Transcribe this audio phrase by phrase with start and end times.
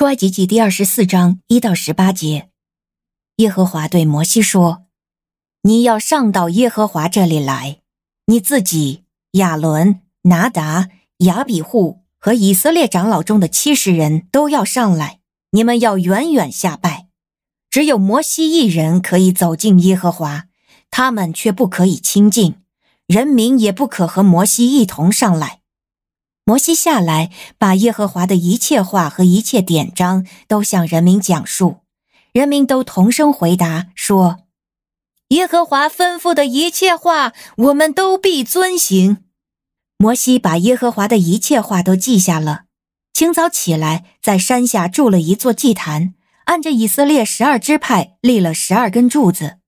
[0.00, 2.48] 出埃及记第二十四章一到十八节，
[3.36, 4.86] 耶和华对摩西说
[5.60, 7.80] ：“你要上到耶和华这里来，
[8.24, 17.08] 你自己、亚伦、拿达、亚比户和以色列长老中的七十人都要上来，你们要远远下拜。
[17.68, 20.46] 只有摩西一人可以走进耶和华，
[20.90, 22.54] 他们却不可以亲近，
[23.06, 25.59] 人民也不可和摩西一同上来。”
[26.50, 31.76] 摩西下来，把耶和华的一切话和一切典章都向人民讲述，
[32.32, 34.38] 人民都同声回答说
[35.30, 39.18] ：“耶和华吩咐的一切话，我们都必遵行。”
[39.96, 42.62] 摩西把耶和华的一切话都记下了。
[43.12, 46.14] 清早起来，在山下筑了一座祭坛，
[46.46, 49.58] 按着以色列十二支派立了十二根柱子，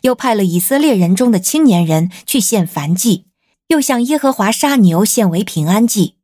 [0.00, 3.26] 又派了以色列人中的青年人去献燔祭，
[3.68, 6.16] 又向耶和华杀牛献为平安祭。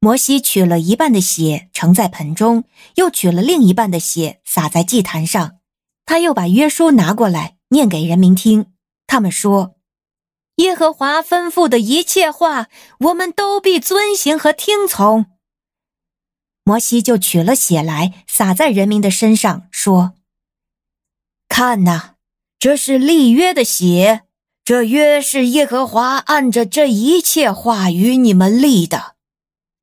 [0.00, 5.58] 摩西取了一半的血盛在盆中，又取了另一半的血洒在祭坛上。
[6.06, 8.72] 他又把约书拿过来念给人民听。
[9.08, 9.76] 他们说
[10.56, 12.68] ：“耶和华吩咐的一切话，
[13.00, 15.26] 我们都必遵行和听从。”
[16.62, 20.14] 摩西就取了血来洒在人民的身上，说
[21.48, 22.14] ：“看哪，
[22.58, 24.22] 这是立约的血，
[24.64, 29.16] 这约是耶和华按着这一切话与你们立的。”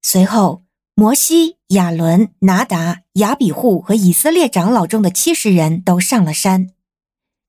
[0.08, 0.62] 随后，
[0.94, 6.70] 摩西、亚伦、拿达、亚比户和以色列长老中的七十人都上了山。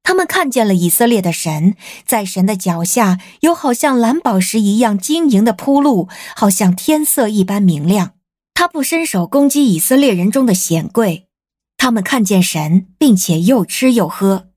[0.02, 8.12] 他们看见了以色列的神，在神的脚下有好像蓝宝石一样晶莹的铺路，好像天色一般明亮。
[8.54, 11.28] 他不伸手攻击以色列人中的显贵。
[11.76, 14.48] 他们看见神，并且又吃又喝。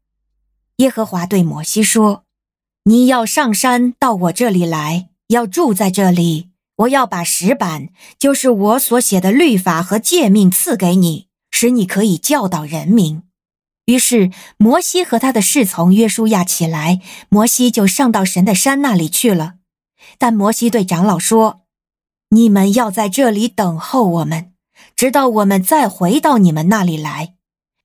[0.77, 2.23] 耶和华对摩西说
[2.85, 6.48] ：“你要上山到我这里来，要住在这里。”
[6.79, 13.23] 我要把石板，就是我所写的律法和诫命赐给你，使你可以教导人民。
[13.85, 19.55] 于是摩西和他的侍从约书亚起来，摩西就上到神的山那里去了。
[20.17, 21.63] 但摩西对长老说
[22.29, 24.53] ：“你们要在这里等候我们，
[24.95, 27.33] 直到我们再回到你们那里来。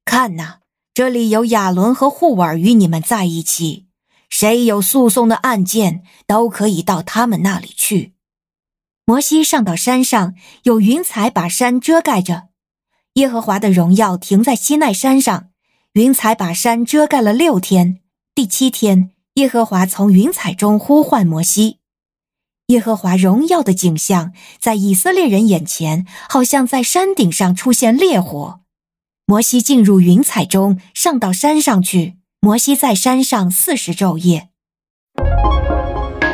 [0.04, 0.60] 看哪，
[0.92, 3.86] 这里有亚伦和户珥与你们在一起，
[4.30, 8.13] 谁有诉讼的案件，都可以到他们那里去。”
[9.06, 12.48] 摩西上到山上，有云彩把山遮盖着。
[13.15, 15.50] 耶和华的荣耀停在西奈山上，
[15.92, 18.00] 云彩把山遮盖了六天。
[18.34, 21.81] 第七天，耶和华从云彩中呼唤摩西。
[22.69, 28.60] 耶和华荣耀的景象在以色列人眼前，好像在山顶上出现烈火。
[29.26, 32.16] 摩西进入云彩中，上到山上去。
[32.41, 34.48] 摩西在山上四十昼夜。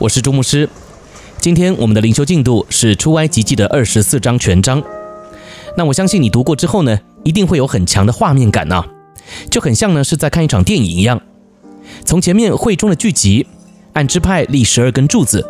[0.00, 0.66] 我是朱牧师，
[1.42, 4.82] 今天我们的灵修进度是出埃及记的二十四章全章。
[5.76, 8.82] 那我相信你读过之后呢，一定会有很强的画面感呐，
[9.50, 11.20] 就很像呢是在看一场电影一样。
[12.02, 13.46] 从前面会中的聚集，
[13.92, 15.46] 按支派立十二根柱子，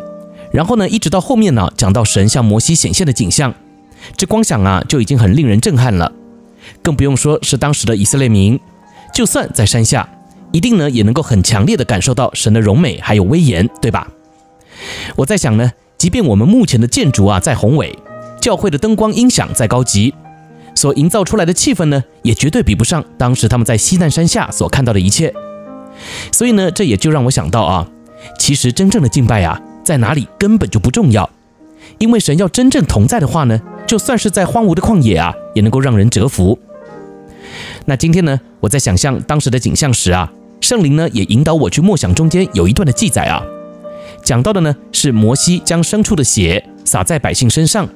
[0.51, 3.55] 然后呢一直到后面呢讲到神向摩西显现的景象，
[4.17, 6.11] 这光想啊就已经很令人震撼了。
[6.83, 8.59] 更不用说是当时的以色列民，
[9.13, 10.09] 就算在山下，
[10.51, 14.05] 一定呢也能够很强烈的感受到神的荣美还有威严，对吧？
[15.15, 17.97] 我在想呢，即便我们目前的建筑啊再宏伟，
[18.39, 20.13] 教会的灯光音响再高级，
[20.75, 25.33] 所营造出来的气氛呢，也绝对比不上当时他们在西奈山下所看到的一切。
[26.31, 27.87] 所以呢，这也就让我想到啊，
[28.39, 31.29] 其实真正的敬拜啊，在哪里根本就不重要，
[31.99, 36.57] 因为神要真正同在的话呢，就算是在荒芜的旷野啊，也能够让人折服。
[37.85, 40.31] 那今天呢，我在想象当时的景象时啊，
[40.61, 43.43] 圣灵呢也引导我去默想中间有一段的记载啊。
[44.31, 47.89] 讲到的呢是摩西将牲畜的血洒在百姓身上，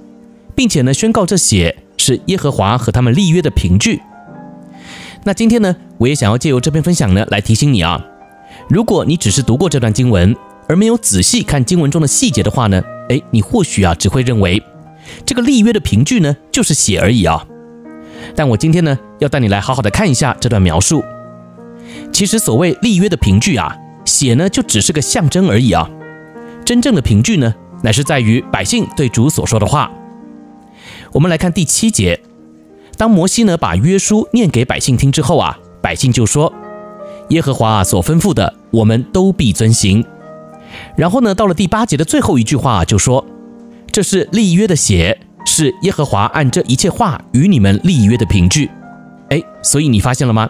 [0.54, 4.02] 并且呢宣告这血是耶和华和他们立约的凭据。
[5.24, 8.06] 那今天呢，我也想要借由这篇分享呢来提醒你啊，
[8.68, 10.36] 如果你只是读过这段经文
[10.68, 14.62] 而没有仔细看经文中的细节的话呢，诶，你或许啊只会认为
[15.26, 17.48] 这个立约的凭据呢就是血而已啊。
[18.36, 21.02] 但我今天呢要带你来好好的看一下这段描述。
[22.12, 23.74] 其实所谓立约的凭据啊，
[24.04, 25.90] 血呢就只是个象征而已啊。
[26.66, 27.54] 真正的凭据呢，
[27.84, 29.92] 乃是在于百姓对主所说的话。
[31.14, 32.20] 我们来看第七节，
[32.98, 36.52] 当摩西呢把约书念给百姓听之后啊，百姓就说
[37.30, 40.04] ：“耶和华所吩咐的，我们都必遵行。”
[40.98, 43.24] 然后呢，到了第八节的最后一句话就说
[43.92, 48.72] ：“这是立约的血，是耶和华按这一切话与你们立约的凭据。”
[49.30, 50.50] 哎，所以你发现了吗？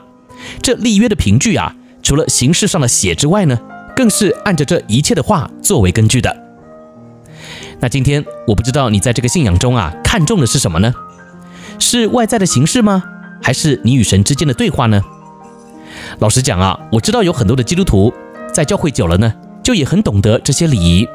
[0.62, 3.60] 这立约的凭据啊，除了形式上的血之外呢，
[3.96, 6.36] 更是按着这一切的话作为根据的。
[7.80, 10.94] 那今天我不知道你在这个信仰中啊，看重的是什么呢？
[11.80, 13.04] 是外在的形式吗？
[13.42, 15.02] 还是你与神之间的对话呢？
[16.20, 18.14] 老实讲啊，我知道有很多的基督徒
[18.54, 19.34] 在教会久了呢，
[19.64, 21.08] 就也很懂得这些礼仪。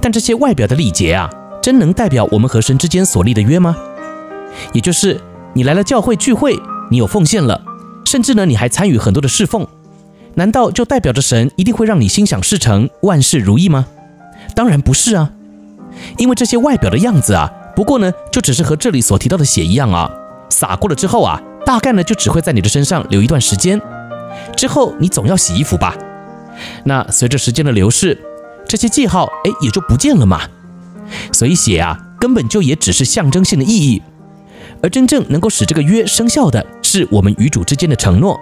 [0.00, 1.30] 但这些外表的礼节啊，
[1.62, 3.76] 真能代表我们和神之间所立的约吗？
[4.72, 5.20] 也就是
[5.54, 6.58] 你来了教会聚会，
[6.90, 7.62] 你有奉献了，
[8.04, 9.66] 甚至呢你还参与很多的侍奉，
[10.36, 13.86] 难道就代表着神一定会让你心想事成、万事如意吗？
[14.54, 15.32] 当然不是啊。
[16.18, 20.10] 因为这些外表的样子啊，不过呢，就只是和这里所提到的血一样啊，
[20.50, 23.80] 洒过了之后啊，大概呢就只会在你的身上留一段时间，
[24.54, 25.96] 之后你总要洗衣服吧。
[26.84, 28.18] 那随着时间的流逝，
[28.68, 30.42] 这些记号哎也就不见了嘛。
[31.32, 34.02] 所以血啊，根本就也只是象征性的意义，
[34.82, 38.38] 而真正能够使这个约生效的，是我们与主之间的承诺。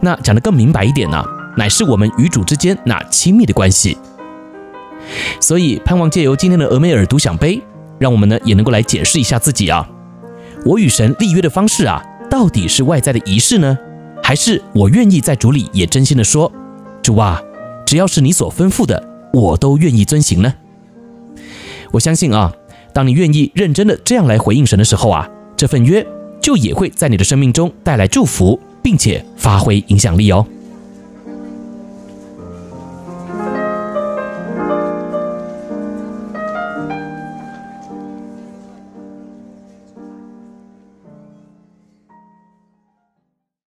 [0.00, 1.22] 那讲得更明白一点呢，
[1.56, 3.96] 乃是我们与主之间那亲密的关系。
[5.40, 7.60] 所以，盼望借由今天的俄梅尔独想碑，
[7.98, 9.88] 让我们呢也能够来检视一下自己啊。
[10.64, 13.76] 我与神立约的方式啊，到底是外在的仪式呢，
[14.22, 16.50] 还是我愿意在主里也真心的说，
[17.02, 17.42] 主啊，
[17.84, 20.54] 只要是你所吩咐的，我都愿意遵行呢？
[21.92, 22.52] 我相信啊，
[22.94, 26.04] 当你愿意认真的这样来回应神的时候啊，这份约
[26.40, 30.46] 就也会在你的生命中带来祝福，并且发挥影响力哦。